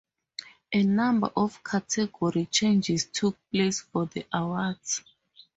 [0.73, 5.03] A number of category changes took place for the awards.